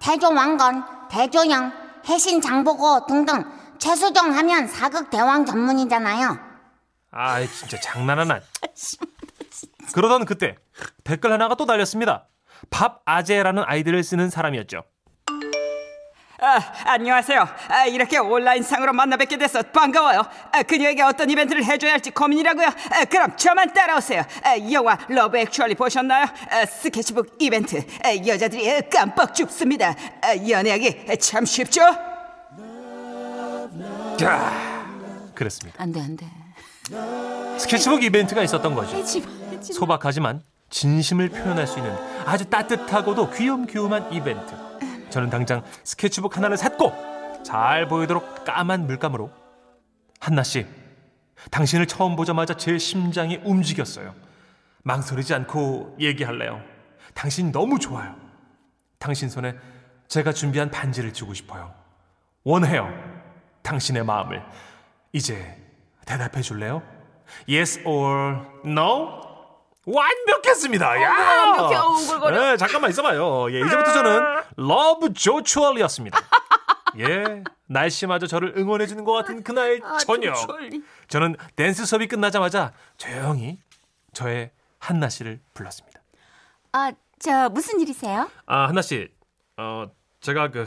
태조왕건, 0.00 1.08
대조영, 1.10 1.72
해신 2.08 2.40
장보고 2.40 3.06
등등 3.06 3.44
최수종 3.78 4.32
하면 4.36 4.66
사극 4.66 5.10
대왕 5.10 5.44
전문이잖아요. 5.44 6.38
아, 7.10 7.44
진짜 7.46 7.78
장난하나. 7.80 8.40
그러던 9.94 10.24
그때 10.24 10.56
댓글 11.04 11.32
하나가 11.32 11.54
또 11.54 11.66
달렸습니다. 11.66 12.26
밥 12.70 13.02
아재라는 13.04 13.62
아이디를 13.66 14.02
쓰는 14.02 14.30
사람이었죠. 14.30 14.84
아, 16.40 16.60
안녕하세요. 16.84 17.48
아, 17.68 17.86
이렇게 17.86 18.16
온라인상으로 18.18 18.92
만나 18.92 19.16
뵙게 19.16 19.36
돼서 19.36 19.60
반가워요. 19.60 20.22
아, 20.52 20.62
그녀에게 20.62 21.02
어떤 21.02 21.28
이벤트를 21.28 21.64
해줘야 21.64 21.92
할지 21.92 22.12
고민이라고요. 22.12 22.66
아, 22.66 23.04
그럼 23.06 23.36
저만 23.36 23.72
따라오세요. 23.72 24.22
아, 24.44 24.56
영화 24.70 24.96
Love 25.08 25.36
Actually 25.36 25.74
보셨나요? 25.74 26.26
아, 26.50 26.64
스케치북 26.64 27.34
이벤트. 27.40 27.84
아, 28.04 28.14
여자들이 28.24 28.88
깜빡 28.88 29.34
죽습니다. 29.34 29.96
아, 30.22 30.36
연애하기 30.48 31.18
참 31.18 31.44
쉽죠? 31.44 31.82
야, 34.22 34.86
그렇습니다. 35.34 35.82
안 35.82 35.90
돼, 35.92 36.00
안 36.00 36.16
돼. 36.16 36.26
스케치북 37.58 38.04
이벤트가 38.04 38.44
있었던 38.44 38.76
거죠. 38.76 38.96
하지 38.96 39.20
마, 39.22 39.26
하지 39.56 39.72
마. 39.72 39.76
소박하지만 39.76 40.42
진심을 40.70 41.30
표현할 41.30 41.66
수 41.66 41.78
있는 41.78 41.92
아주 42.24 42.44
따뜻하고도 42.44 43.30
귀염귀염한 43.32 44.12
이벤트. 44.12 44.67
저는 45.10 45.30
당장 45.30 45.62
스케치북 45.84 46.36
하나를 46.36 46.56
샀고 46.56 47.42
잘 47.44 47.88
보이도록 47.88 48.44
까만 48.44 48.86
물감으로 48.86 49.30
한나 50.20 50.42
씨, 50.42 50.66
당신을 51.50 51.86
처음 51.86 52.16
보자마자 52.16 52.54
제 52.54 52.76
심장이 52.78 53.40
움직였어요. 53.44 54.14
망설이지 54.82 55.34
않고 55.34 55.96
얘기할래요. 56.00 56.60
당신 57.14 57.52
너무 57.52 57.78
좋아요. 57.78 58.14
당신 58.98 59.28
손에 59.28 59.54
제가 60.08 60.32
준비한 60.32 60.70
반지를 60.70 61.12
주고 61.12 61.34
싶어요. 61.34 61.72
원해요. 62.44 62.88
당신의 63.62 64.04
마음을 64.04 64.42
이제 65.12 65.56
대답해 66.06 66.40
줄래요? 66.40 66.82
Yes 67.48 67.82
or 67.86 68.38
no? 68.64 69.20
완벽했습니다. 69.86 71.02
야! 71.02 71.10
완벽해. 71.10 71.76
어, 71.76 71.86
오글거려. 71.88 72.40
네, 72.40 72.56
잠깐만 72.56 72.90
있어봐요. 72.90 73.52
예, 73.52 73.60
이제부터 73.60 73.92
저는 73.92 74.27
Love 74.68 75.12
조추얼이었습니다. 75.12 76.18
예, 76.98 77.44
날씨마저 77.66 78.26
저를 78.26 78.54
응원해주는 78.56 79.04
것 79.04 79.12
같은 79.12 79.42
그날 79.44 79.80
아, 79.84 79.98
저녁. 79.98 80.34
조추얼리. 80.34 80.82
저는 81.06 81.36
댄스 81.54 81.86
수업이 81.86 82.08
끝나자마자 82.08 82.72
조용히 82.96 83.58
저의 84.12 84.50
한나 84.80 85.08
씨를 85.08 85.40
불렀습니다. 85.54 86.00
아, 86.72 86.90
저 87.20 87.48
무슨 87.50 87.78
일이세요? 87.80 88.28
아, 88.46 88.66
한나 88.68 88.82
씨, 88.82 89.08
어, 89.56 89.86
제가 90.20 90.50
그 90.50 90.66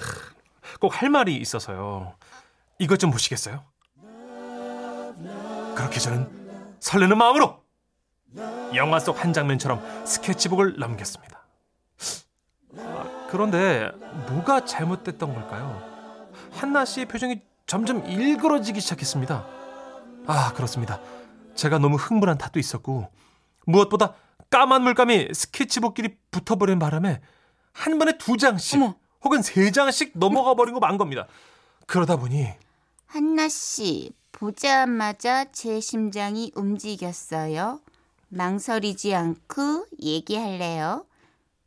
꼭 0.80 0.90
할 1.02 1.10
말이 1.10 1.36
있어서요. 1.36 2.16
이것 2.80 2.98
좀 2.98 3.10
보시겠어요? 3.12 3.64
그렇게 5.76 6.00
저는 6.00 6.78
설레는 6.80 7.18
마음으로 7.18 7.62
영화 8.76 9.00
속 9.00 9.22
한 9.24 9.34
장면처럼 9.34 9.82
스케치북을 10.06 10.78
넘겼습니다. 10.78 11.42
아, 13.32 13.34
그런데 13.34 13.90
뭐가 14.30 14.66
잘못됐던 14.66 15.34
걸까요? 15.34 15.82
한나 16.52 16.84
씨의 16.84 17.08
표정이 17.08 17.40
점점 17.66 18.06
일그러지기 18.06 18.82
시작했습니다. 18.82 19.46
아, 20.28 20.54
그렇습니다. 20.54 21.00
제가 21.56 21.80
너무 21.80 21.96
흥분한 21.96 22.38
탓도 22.38 22.60
있었고 22.60 23.10
무엇보다 23.66 24.16
까만 24.50 24.84
물감이 24.84 25.30
스케치북끼리 25.34 26.18
붙어버린 26.30 26.78
바람에 26.78 27.22
한 27.72 27.98
번에 27.98 28.18
두 28.18 28.36
장씩 28.36 28.82
어머. 28.82 28.96
혹은 29.24 29.42
세 29.42 29.72
장씩 29.72 30.12
넘어가 30.16 30.54
버리고 30.56 30.82
만 30.82 30.98
겁니다. 30.98 31.26
그러다 31.88 32.18
보니 32.18 32.50
한나 33.06 33.48
씨, 33.48 34.12
보자마자 34.34 35.46
제 35.54 35.80
심장이 35.80 36.52
움직였어요. 36.54 37.80
망설이지 38.28 39.16
않고 39.16 39.86
얘기할래요. 40.02 41.06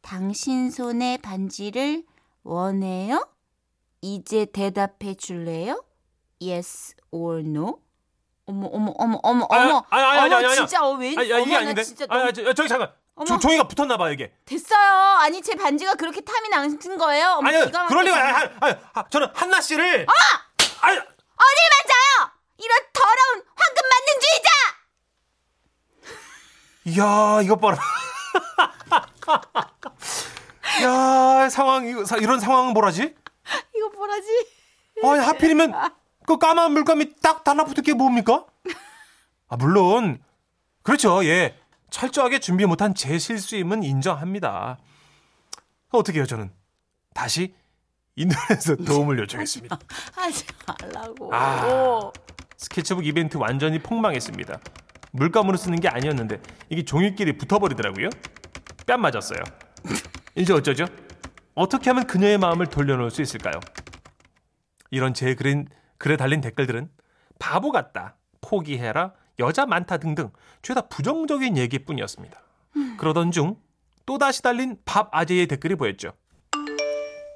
당신 0.05 0.71
손의 0.71 1.19
반지를 1.19 2.05
원해요? 2.43 3.27
이제 4.03 4.45
대답해 4.45 5.15
줄래요? 5.15 5.83
Yes 6.43 6.95
or 7.11 7.41
no? 7.41 7.79
어머 8.47 8.67
어머 8.67 8.93
어머 8.99 9.19
어머 9.23 9.47
아니, 9.51 9.71
어머 9.71 9.83
아니, 9.89 10.03
아니, 10.05 10.35
아니, 10.35 10.45
어머 10.45 10.55
진짜 10.55 10.85
어, 10.85 10.91
왜 10.93 11.15
아니, 11.17 11.31
야, 11.31 11.39
이게 11.39 11.57
아닌데. 11.57 11.83
진짜 11.83 12.05
너무- 12.07 12.21
아니, 12.21 12.35
저, 12.35 12.53
저기 12.53 12.69
잠깐. 12.69 12.93
어머. 13.15 13.25
조, 13.25 13.39
종이가 13.39 13.67
붙었나 13.67 13.97
봐요 13.97 14.13
이게. 14.13 14.31
됐어요. 14.45 14.93
아니 15.21 15.41
제 15.41 15.55
반지가 15.55 15.95
그렇게 15.95 16.21
탐이 16.21 16.51
나는 16.51 16.79
거예요. 16.99 17.37
어머, 17.39 17.49
아니, 17.49 17.71
그럴 17.89 18.05
리가. 18.05 18.15
아니, 18.17 18.37
아니, 18.37 18.51
아니, 18.61 18.77
아, 18.93 19.09
저는 19.09 19.29
한나 19.33 19.63
씨를. 19.63 20.07
아! 20.07 20.13
아니, 20.87 20.99
어딜 20.99 21.71
맞아요? 21.73 22.31
이런 22.59 22.79
더러운 22.93 23.43
황금 23.55 23.83
만능주의자! 26.85 27.39
이야, 27.39 27.43
이것 27.43 27.57
봐라. 27.59 27.79
야, 30.85 31.49
상황 31.49 31.87
이런 31.87 32.41
상황은 32.41 32.73
뭐라지? 32.73 33.15
이거 33.77 33.89
뭐라지? 33.95 34.29
아니, 35.03 35.21
하필이면 35.21 35.73
그 36.27 36.39
까만 36.39 36.73
물감이 36.73 37.17
딱 37.21 37.45
달라붙을 37.45 37.83
게 37.83 37.93
뭡니까? 37.95 38.47
아, 39.49 39.57
물론 39.57 40.23
그렇죠. 40.83 41.25
예. 41.25 41.57
철저하게 41.91 42.41
준비 42.41 42.67
못한 42.67 42.95
제 42.95 43.19
실수임은 43.19 43.83
인정합니다. 43.85 44.79
어떻게 45.91 46.19
해요, 46.19 46.27
저는? 46.27 46.51
다시 47.15 47.55
인터넷에서 48.17 48.77
도움을 48.85 49.19
요청했습니다. 49.21 49.79
하지 50.15 50.45
말라고. 50.67 51.35
아. 51.35 52.11
스케치북 52.57 53.07
이벤트 53.07 53.37
완전히 53.37 53.79
폭망했습니다. 53.81 54.59
물감으로 55.13 55.57
쓰는 55.57 55.79
게 55.79 55.89
아니었는데 55.89 56.41
이게 56.71 56.85
종이끼리 56.85 57.37
붙어버리더라고요. 57.39 58.09
뺨 58.87 59.01
맞았어요. 59.01 59.39
이제 60.37 60.53
어쩌죠? 60.53 60.87
어떻게 61.55 61.91
하면 61.91 62.07
그녀의 62.07 62.39
마음을 62.39 62.67
돌려놓을 62.67 63.11
수 63.11 63.23
있을까요? 63.23 63.61
이런 64.91 65.15
제 65.15 65.35
글인, 65.35 65.69
글에 65.99 66.17
달린 66.17 66.41
댓글들은 66.41 66.89
바보 67.39 67.71
같다, 67.71 68.17
포기해라, 68.41 69.13
여자 69.39 69.67
많다 69.67 69.99
등등 69.99 70.31
죄다 70.63 70.83
부정적인 70.83 71.57
얘기뿐이었습니다. 71.57 72.41
그러던 72.99 73.31
중 73.31 73.57
또다시 74.07 74.43
달린 74.43 74.77
밥 74.85 75.09
아재의 75.13 75.47
댓글이 75.47 75.77
보였죠. 75.77 76.13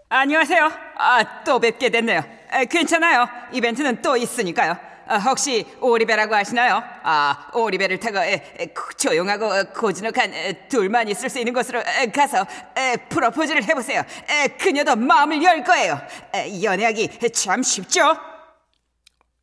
안녕하세요. 0.09 0.71
아, 0.97 1.45
또 1.45 1.61
뵙게 1.61 1.91
됐네요. 1.91 2.23
아, 2.51 2.65
괜찮아요. 2.65 3.27
이벤트는 3.53 4.03
또 4.03 4.17
있으니까요. 4.17 4.88
아, 5.09 5.17
혹시 5.19 5.67
오리배라고 5.81 6.35
아시나요? 6.35 6.83
아, 7.03 7.49
오리배를 7.55 7.99
타고 7.99 8.19
에, 8.19 8.55
에, 8.59 8.67
고- 8.67 8.93
조용하고 8.97 9.47
어, 9.47 9.65
고즈넉한 9.75 10.35
에, 10.35 10.69
둘만 10.69 11.09
있을 11.09 11.31
수 11.31 11.39
있는 11.39 11.55
곳으로 11.55 11.81
에, 11.81 12.11
가서 12.11 12.45
에, 12.77 12.97
프로포즈를 13.09 13.65
해보세요. 13.65 14.03
에, 14.29 14.49
그녀도 14.59 14.97
마음을 14.97 15.43
열 15.43 15.65
거예요. 15.65 15.99
에, 16.35 16.63
연애하기 16.63 17.31
참 17.33 17.63
쉽죠? 17.63 18.19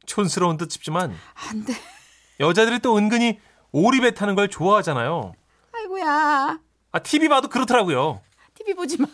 촌스러운 0.05 0.57
듯 0.57 0.69
싶지만 0.71 1.17
안 1.49 1.65
돼. 1.65 1.73
여자들이 2.39 2.79
또 2.79 2.95
은근히 2.97 3.39
오리배 3.71 4.13
타는 4.13 4.35
걸 4.35 4.49
좋아하잖아요. 4.49 5.33
아이고야. 5.73 6.59
아, 6.91 6.99
TV 6.99 7.27
봐도 7.27 7.47
그렇더라고요. 7.47 8.21
TV 8.53 8.75
보지 8.75 9.01
마. 9.01 9.07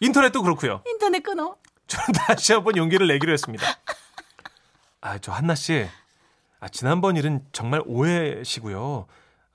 인터넷도 0.00 0.42
그렇고요. 0.42 0.82
인터넷 0.86 1.22
끊어. 1.22 1.56
저는 1.86 2.06
다시 2.26 2.54
한번 2.54 2.76
용기를 2.76 3.06
내기로 3.08 3.32
했습니다. 3.32 3.66
아, 5.08 5.16
저 5.16 5.32
한나 5.32 5.54
씨. 5.54 5.88
아, 6.60 6.68
지난번 6.68 7.16
일은 7.16 7.42
정말 7.52 7.82
오해시고요. 7.86 9.06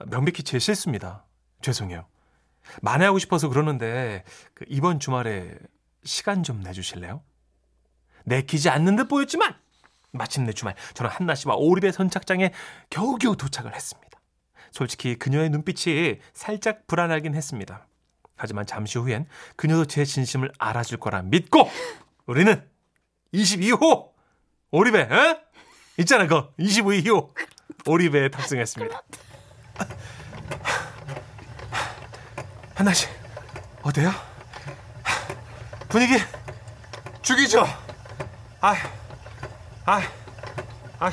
명백히 0.07 0.41
제 0.41 0.57
실수입니다. 0.57 1.25
죄송해요. 1.61 2.07
만회하고 2.81 3.19
싶어서 3.19 3.49
그러는데 3.49 4.23
그 4.55 4.65
이번 4.67 4.99
주말에 4.99 5.53
시간 6.03 6.41
좀 6.41 6.61
내주실래요? 6.61 7.21
내키지 8.25 8.69
않는 8.69 8.95
듯 8.95 9.07
보였지만 9.07 9.53
마침내 10.11 10.53
주말 10.53 10.73
저는 10.95 11.11
한나 11.11 11.35
씨와 11.35 11.55
오리배 11.55 11.91
선착장에 11.91 12.51
겨우겨우 12.89 13.35
도착을 13.35 13.75
했습니다. 13.75 14.19
솔직히 14.71 15.17
그녀의 15.19 15.51
눈빛이 15.51 16.19
살짝 16.33 16.87
불안하긴 16.87 17.35
했습니다. 17.35 17.85
하지만 18.35 18.65
잠시 18.65 18.97
후엔 18.97 19.27
그녀도 19.55 19.85
제 19.85 20.03
진심을 20.03 20.51
알아줄 20.57 20.99
거라 20.99 21.21
믿고 21.21 21.69
우리는 22.25 22.67
22호 23.33 24.12
오리배 24.75 25.01
에? 25.01 25.39
있잖아 25.99 26.25
그거 26.25 26.51
22호 26.57 27.31
오리배에 27.85 28.29
탑승했습니다. 28.29 29.03
한나 32.73 32.91
씨 32.91 33.07
어때요? 33.83 34.09
분위기 35.89 36.15
죽이죠? 37.21 37.63
아, 38.61 38.73
아, 39.85 40.01
아. 40.97 41.11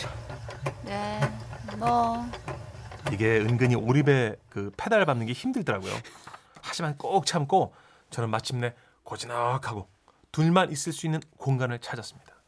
네. 0.85 1.21
뭐 1.77 2.25
이게 3.13 3.41
은근히 3.41 3.75
오리배 3.75 4.37
그 4.49 4.73
페달 4.79 5.05
밟는 5.05 5.27
게 5.27 5.35
힘들더라고요. 5.35 5.93
하지만 6.63 6.97
꼭 6.97 7.27
참고 7.27 7.75
저는 8.09 8.31
마침내 8.31 8.75
고즈넉하고 9.03 9.87
둘만 10.33 10.73
있을 10.73 10.95
수 10.95 11.05
있는 11.07 11.21
공간을 11.37 11.81
찾았습니다. 11.81 12.40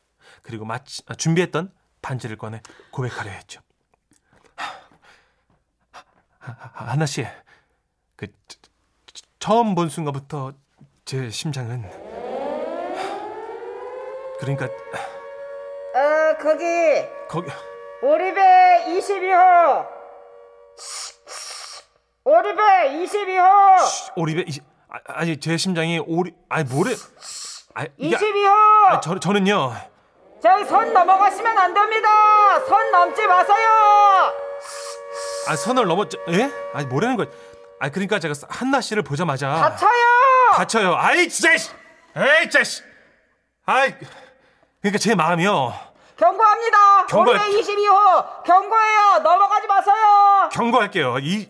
그리고 0.43 0.65
마치, 0.65 1.03
아, 1.07 1.15
준비했던 1.15 1.73
반지를 2.01 2.37
꺼내 2.37 2.61
고백하려 2.91 3.31
했죠. 3.31 3.61
하, 6.39 6.53
하, 6.73 6.91
한나 6.91 7.07
씨, 7.07 7.25
그 8.17 8.27
저- 8.49 8.59
저- 9.13 9.27
처음 9.39 9.75
본 9.75 9.89
순간부터 9.89 10.53
제 11.05 11.31
심장은 11.31 11.83
그러니까 14.41 14.67
아, 15.95 16.37
거기 16.41 16.65
거기 17.29 17.51
오리배 18.03 18.85
22호. 18.99 19.87
오리배 22.25 22.63
22호. 23.07 24.13
오리배 24.17 24.45
이- 24.49 24.61
아, 24.89 24.99
아니 25.07 25.39
제 25.39 25.57
심장이 25.57 25.99
오리 26.01 26.35
아니 26.49 26.65
뭐래 26.69 26.95
아 27.75 27.87
이게 27.97 28.17
22호. 28.17 28.49
아, 28.89 29.01
저, 29.01 29.19
저는요 29.21 29.73
저기 30.43 30.65
선 30.65 30.93
넘어가시면 30.93 31.57
안 31.59 31.73
됩니다. 31.75 32.61
선 32.67 32.91
넘지 32.91 33.27
마세요. 33.27 34.33
아 35.49 35.57
선을 35.57 35.87
넘었죠 35.87 36.19
예? 36.29 36.51
아니 36.73 36.87
뭐라는 36.87 37.17
거야 37.17 37.27
아 37.81 37.89
그러니까 37.89 38.19
제가 38.21 38.33
한나 38.49 38.81
씨를 38.81 39.03
보자마자 39.03 39.53
다쳐요. 39.55 39.91
다쳐요 40.55 40.95
아이 40.97 41.29
진짜 41.29 41.57
씨 41.57 41.71
에이 42.17 42.43
진짜 42.43 42.63
씨 42.63 42.83
아이 43.67 43.93
그러니까 44.81 44.99
제 45.01 45.15
마음이요 45.17 45.75
경고합니다. 46.17 47.07
경고- 47.07 47.31
오리배 47.31 47.61
22호. 47.61 48.45
경고해요. 48.45 49.19
넘어가지 49.25 49.67
마세요. 49.67 50.49
경고할게요 50.53 51.19
이 51.21 51.49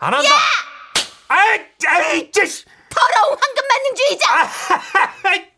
안 0.00 0.14
한다 0.14 0.28
아이 1.26 1.66
아이 1.88 2.30
진짜 2.30 2.46
씨 2.46 2.64
더러운 2.88 3.36
황금 3.40 3.64
만능주의자. 3.68 4.48
아이, 5.24 5.52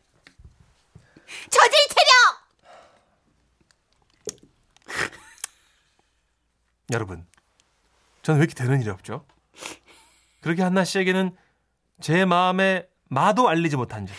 저질 1.51 1.79
체력. 1.89 2.11
여러분 6.93 7.27
저는 8.23 8.41
왜 8.41 8.45
이렇게 8.45 8.55
되는 8.55 8.81
일이 8.81 8.89
없죠? 8.91 9.27
그렇게 10.41 10.63
한나 10.63 10.85
씨에게는 10.85 11.37
제 12.01 12.25
마음에 12.25 12.89
마도 13.09 13.49
알리지 13.49 13.77
못한 13.77 14.07
채 14.07 14.15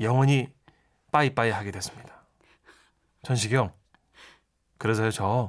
영원히 0.00 0.52
빠이빠이 1.10 1.50
하게 1.50 1.70
됐습니다. 1.72 2.24
형, 3.56 3.74
그래서요 4.78 5.10
저 5.10 5.48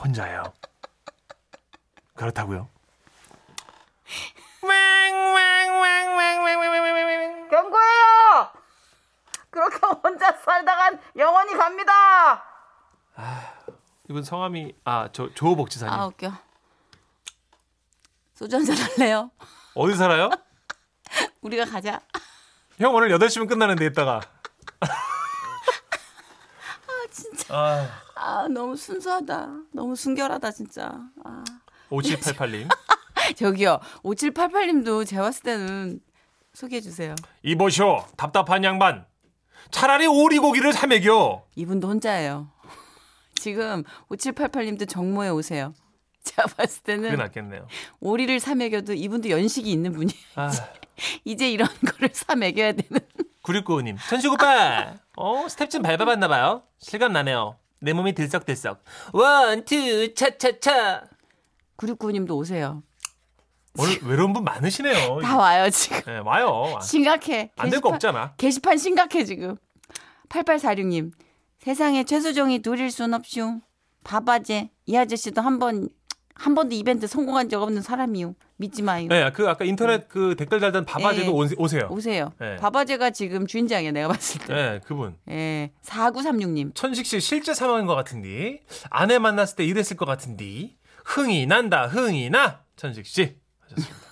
혼자예요. 0.00 0.44
그렇다고요. 2.14 2.68
혼자 10.02 10.32
살다간 10.32 11.00
영원히 11.16 11.54
갑니다. 11.54 12.44
이분 14.08 14.22
성함이 14.22 14.74
아저 14.84 15.30
조복지사님 15.34 15.92
아 15.92 16.06
웃겨. 16.06 16.32
소주 18.34 18.56
한잔 18.56 18.76
할래요? 18.76 19.30
어디 19.74 19.96
살아요? 19.96 20.30
우리가 21.40 21.64
가자. 21.64 22.00
형 22.78 22.94
오늘 22.94 23.08
8시면 23.16 23.48
끝나는데 23.48 23.86
이따가 23.86 24.20
아 24.80 24.90
진짜. 27.10 27.54
아, 27.54 27.88
아 28.14 28.48
너무 28.48 28.76
순수하다. 28.76 29.48
너무 29.72 29.96
순결하다 29.96 30.50
진짜. 30.52 30.92
아. 31.24 31.44
5788님 31.90 32.68
저기요. 33.36 33.80
5788님도 34.02 35.06
제가 35.06 35.22
봤을 35.22 35.42
때는 35.42 36.00
소개해 36.52 36.80
주세요. 36.80 37.14
이보쇼 37.42 38.04
답답한 38.16 38.64
양반 38.64 39.06
차라리 39.70 40.06
오리고기를 40.06 40.72
사 40.72 40.86
먹여 40.86 41.44
이분도 41.54 41.88
혼자예요. 41.88 42.48
지금 43.36 43.84
5788님도 44.10 44.88
정모에 44.88 45.28
오세요. 45.28 45.74
제가 46.24 46.48
봤을 46.56 46.82
그게 46.82 46.96
때는 47.02 47.16
낫겠네요 47.16 47.68
오리를 48.00 48.40
사 48.40 48.54
먹여도 48.54 48.94
이분도 48.94 49.30
연식이 49.30 49.70
있는 49.70 49.92
분이에요. 49.92 50.20
아, 50.36 50.50
이제 51.24 51.48
이런 51.50 51.68
거를 51.86 52.10
사 52.12 52.34
먹여야 52.34 52.72
되는. 52.72 53.00
9695님 53.44 53.96
천식 54.08 54.32
오빠 54.32 54.94
어 55.16 55.46
스텝 55.48 55.70
좀 55.70 55.82
밟아봤나 55.82 56.26
봐요 56.26 56.64
실감 56.80 57.12
나네요 57.12 57.56
내 57.80 57.92
몸이 57.92 58.12
들썩들썩 58.12 58.82
one 59.12 59.64
two 59.64 60.14
차차차 60.14 61.04
9695님도 61.76 62.30
오세요. 62.32 62.82
오늘 63.78 63.98
외로운 64.02 64.32
분 64.32 64.44
많으시네요 64.44 65.20
다 65.20 65.36
와요 65.36 65.68
지금. 65.70 66.00
네, 66.06 66.18
와요 66.18 66.78
심각해. 66.82 67.50
안 67.56 67.70
될 67.70 67.80
거 67.80 67.88
없잖아 67.90 68.34
게시판 68.36 68.78
심각해 68.78 69.24
지금. 69.24 69.56
8846님. 70.28 71.12
세상에 71.58 72.04
최수종이 72.04 72.60
둘일 72.60 72.90
순 72.90 73.14
없슈. 73.14 73.60
바바제. 74.04 74.70
이 74.86 74.96
아저씨도 74.96 75.40
한 75.40 75.58
번, 75.58 75.88
한 76.34 76.54
번도 76.54 76.74
이벤트 76.76 77.06
성공한 77.06 77.48
적 77.48 77.62
없는 77.62 77.82
사람이요. 77.82 78.34
믿지 78.58 78.82
마요. 78.82 79.06
네, 79.08 79.30
그 79.32 79.48
아까 79.48 79.64
인터넷 79.64 80.08
그 80.08 80.34
댓글 80.38 80.60
달던 80.60 80.84
바바제도 80.86 81.26
예. 81.26 81.30
오- 81.30 81.46
오세요 81.62 81.88
오세요. 81.90 82.32
네. 82.40 82.56
바바제가 82.56 83.10
지금 83.10 83.46
주인장이야 83.46 83.90
내가 83.92 84.08
봤을 84.08 84.40
때. 84.42 84.54
네, 84.54 84.80
그분 84.86 85.16
예. 85.28 85.72
4936님. 85.84 86.74
천식 86.74 87.04
씨 87.04 87.20
실제 87.20 87.52
상황인 87.52 87.86
것 87.86 87.94
같은데 87.94 88.60
아내 88.90 89.18
만났을 89.18 89.56
때 89.56 89.64
이랬을 89.64 89.96
것 89.96 90.06
같은데 90.06 90.74
흥이 91.04 91.46
난다 91.46 91.86
흥이 91.86 92.30
나 92.30 92.60
천식 92.76 93.06
씨 93.06 93.36
하셨습니다. 93.70 94.06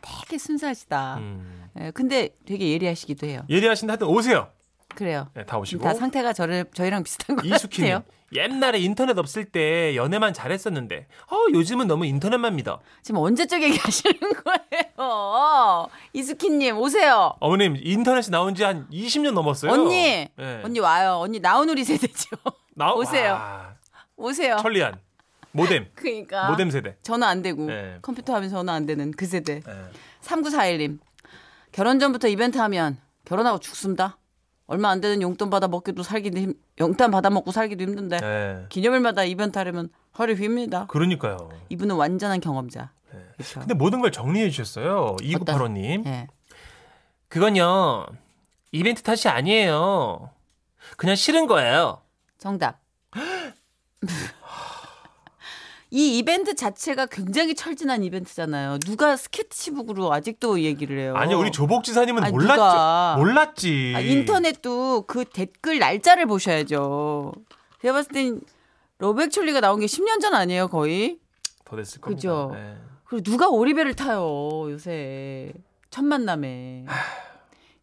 되게 0.28 0.38
순수하시다. 0.38 1.16
음. 1.18 1.68
예, 1.80 1.90
근데 1.92 2.30
되게 2.46 2.70
예리하시기도 2.72 3.26
해요. 3.26 3.42
예리하신데 3.48 3.92
하여튼 3.92 4.06
오세요. 4.08 4.48
그래요. 4.94 5.28
네, 5.34 5.44
다 5.44 5.58
오시고 5.58 5.82
다 5.84 5.94
상태가 5.94 6.32
저를 6.32 6.64
저희랑 6.74 7.02
비슷한 7.04 7.36
것 7.36 7.44
이수키님 7.44 7.92
같아요. 7.92 8.04
옛날에 8.34 8.78
인터넷 8.80 9.16
없을 9.16 9.44
때 9.46 9.94
연애만 9.96 10.34
잘했었는데 10.34 11.06
어 11.30 11.36
요즘은 11.52 11.86
너무 11.86 12.04
인터넷만 12.04 12.56
믿어 12.56 12.80
지금 13.02 13.20
언제적 13.20 13.62
얘기하시는 13.62 14.18
거예요? 14.44 15.88
이수키님 16.12 16.76
오세요. 16.78 17.34
어머님 17.40 17.76
인터넷이 17.80 18.30
나온 18.30 18.54
지 18.54 18.64
한 18.64 18.86
20년 18.90 19.32
넘었어요. 19.32 19.70
언니, 19.72 20.28
네. 20.36 20.60
언니 20.64 20.80
와요. 20.80 21.18
언니 21.20 21.38
나훈우리 21.40 21.84
세대죠. 21.84 22.36
나- 22.74 22.92
오세요. 22.94 23.32
와, 23.32 23.74
오세요. 24.16 24.56
천리안 24.60 24.98
모뎀 25.52 25.90
그러니까 25.96 26.50
모뎀 26.50 26.70
세대. 26.70 26.96
전화 27.02 27.28
안 27.28 27.42
되고 27.42 27.66
네. 27.66 27.98
컴퓨터 28.02 28.34
하면 28.34 28.48
전화 28.50 28.74
안 28.74 28.86
되는 28.86 29.10
그 29.12 29.26
세대. 29.26 29.60
네. 29.60 29.72
3941님. 30.22 30.98
결혼 31.72 31.98
전부터 31.98 32.28
이벤트 32.28 32.58
하면 32.58 32.98
결혼하고 33.24 33.58
죽습니다. 33.60 34.18
얼마 34.66 34.90
안 34.90 35.00
되는 35.00 35.22
용돈 35.22 35.48
받아 35.50 35.66
먹기도 35.68 36.02
살기도 36.02 36.38
힘, 36.38 36.54
용돈 36.78 37.10
받아 37.10 37.30
먹고 37.30 37.52
살기도 37.52 37.82
힘든데 37.84 38.18
네. 38.18 38.66
기념일마다 38.68 39.24
이벤트 39.24 39.56
하려면 39.58 39.88
허리 40.18 40.34
휩니다. 40.34 40.86
그러니까요. 40.88 41.50
이분은 41.70 41.94
완전한 41.96 42.40
경험자. 42.40 42.90
그렇죠. 43.36 43.60
근데 43.60 43.72
모든 43.74 44.00
걸 44.00 44.12
정리해 44.12 44.50
주셨어요. 44.50 45.16
2985님. 45.20 46.06
예. 46.06 46.26
그건요 47.28 48.06
이벤트 48.72 49.02
탓이 49.02 49.28
아니에요 49.28 50.30
그냥 50.96 51.14
싫은 51.14 51.46
거예요 51.46 52.00
정답. 52.38 52.80
이 55.90 56.18
이벤트 56.18 56.54
자체가 56.54 57.06
굉장히 57.06 57.54
철진한 57.54 58.02
이벤트잖아요. 58.04 58.78
누가 58.80 59.16
스케치북으로 59.16 60.12
아직도 60.12 60.60
얘기를 60.60 60.98
해요. 60.98 61.14
아니 61.16 61.32
우리 61.34 61.50
조복 61.50 61.84
지사님은 61.84 62.24
아니, 62.24 62.32
몰랐죠. 62.32 62.54
누가. 62.54 63.14
몰랐지. 63.18 63.94
아, 63.96 64.00
인터넷도 64.00 65.04
그 65.06 65.24
댓글 65.24 65.78
날짜를 65.78 66.26
보셔야죠. 66.26 67.32
제가 67.80 67.94
봤을 67.94 68.12
땐 68.12 68.40
러브액츄얼리가 68.98 69.60
나온 69.60 69.80
게 69.80 69.86
10년 69.86 70.20
전 70.20 70.34
아니에요, 70.34 70.68
거의? 70.68 71.18
더 71.64 71.76
됐을 71.76 72.00
겁니다. 72.00 72.16
그죠. 72.16 72.50
네. 72.52 72.76
그리고 73.04 73.22
누가 73.22 73.48
오리배를 73.48 73.94
타요, 73.94 74.70
요새. 74.70 75.52
첫 75.90 76.04
만남에. 76.04 76.84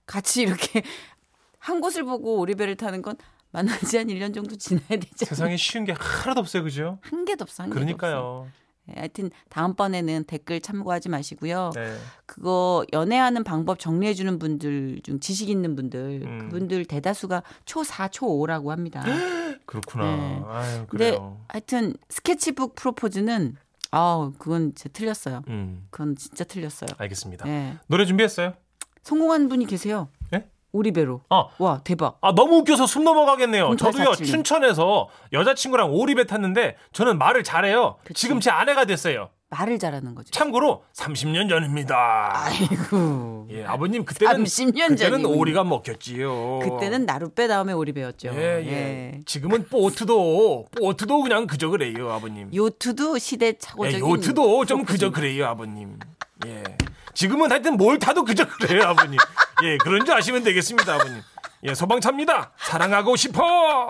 같이 0.06 0.44
이렇게 0.44 0.84
한 1.58 1.82
곳을 1.82 2.04
보고 2.04 2.38
오리배를 2.40 2.76
타는 2.76 3.02
건 3.02 3.16
만난 3.56 3.80
지 3.80 3.98
한 3.98 4.08
1년 4.08 4.34
정도 4.34 4.56
지나야 4.58 4.88
되지. 4.90 5.26
세상에 5.26 5.56
쉬운 5.56 5.86
게 5.86 5.94
하나도 5.98 6.42
없어요, 6.42 6.64
그죠? 6.64 7.00
한 7.02 7.24
개도 7.24 7.44
없어, 7.44 7.64
한. 7.64 7.70
그러니까요. 7.70 8.48
네, 8.88 8.94
하여튼 8.98 9.32
다음번에는 9.50 10.26
댓글 10.26 10.60
참고하지 10.62 11.10
마시고요. 11.10 11.72
네. 11.74 11.96
그거 12.26 12.86
연애하는 12.94 13.44
방법 13.44 13.80
정리해 13.80 14.14
주는 14.14 14.38
분들 14.38 15.00
중 15.04 15.20
지식 15.20 15.50
있는 15.50 15.76
분들 15.76 16.22
음. 16.24 16.40
그분들 16.40 16.86
대다수가 16.86 17.42
초4, 17.66 18.12
초5라고 18.12 18.68
합니다. 18.68 19.04
그렇구나. 19.66 20.04
네. 20.06 20.42
아유, 20.48 20.86
근데. 20.88 21.18
하여튼 21.48 21.96
스케치북 22.10 22.76
프로포즈는 22.76 23.56
아우 23.92 24.34
그건 24.38 24.76
진짜 24.76 24.90
틀렸어요. 24.90 25.42
음, 25.48 25.88
그건 25.90 26.16
진짜 26.18 26.44
틀렸어요. 26.44 26.90
알겠습니다. 26.98 27.48
예. 27.48 27.78
노래 27.88 28.06
준비했어요? 28.06 28.54
성공한 29.04 29.48
분이 29.50 29.66
계세요. 29.68 30.10
예? 30.76 30.78
오리배로. 30.78 31.22
어. 31.30 31.50
와 31.58 31.82
대박. 31.84 32.18
아, 32.22 32.34
너무 32.34 32.58
웃겨서 32.58 32.86
숨 32.88 33.04
넘어가겠네요. 33.04 33.70
0847 33.70 33.76
님. 33.76 34.06
저도요, 34.06 34.26
춘천에서 34.26 35.10
여자친구랑 35.34 35.92
오리배 35.94 36.26
탔는데 36.26 36.76
저는 36.92 37.18
말을 37.18 37.44
잘해요. 37.44 37.96
그치. 38.04 38.22
지금 38.22 38.40
제 38.40 38.50
아내가 38.50 38.86
됐어요. 38.86 39.30
말을 39.50 39.80
잘하는 39.80 40.16
거죠. 40.16 40.32
참고로 40.32 40.84
30년 40.94 41.48
전입니다. 41.48 42.32
아이고. 42.46 43.48
예, 43.52 43.64
아버님 43.64 44.04
그때는 44.04 44.44
30년 44.44 44.90
그때는 44.90 44.98
전이군요. 45.22 45.38
오리가 45.38 45.64
먹혔지요. 45.64 46.60
그때는 46.60 47.06
나룻배 47.06 47.48
다음에 47.48 47.72
오리배였죠. 47.72 48.30
예, 48.34 48.42
예. 48.66 49.20
지금은 49.26 49.68
보트도 49.70 50.66
보트도 50.78 51.22
그냥 51.22 51.48
그저 51.48 51.70
그래요, 51.70 52.12
아버님. 52.12 52.50
요트도 52.54 53.18
시대 53.20 53.48
예, 53.48 53.54
착오적인 53.54 54.00
요트도 54.00 54.66
좀. 54.66 54.84
그저 54.84 55.12
그래요, 55.12 55.46
아버님. 55.46 56.00
예. 56.48 56.64
지금은 57.16 57.52
하여튼 57.52 57.78
뭘 57.78 57.98
타도 57.98 58.24
그저 58.24 58.46
그래요, 58.46 58.84
아버님. 58.84 59.18
예, 59.64 59.78
그런 59.78 60.06
줄 60.06 60.14
아시면 60.14 60.44
되겠습니다, 60.44 60.96
아버님. 60.96 61.22
예, 61.64 61.74
소방차입니다. 61.74 62.52
사랑하고 62.58 63.16
싶어. 63.16 63.90